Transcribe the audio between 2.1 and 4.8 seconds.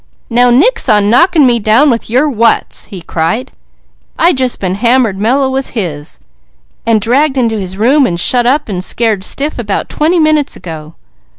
'whats!'" he cried. "I just been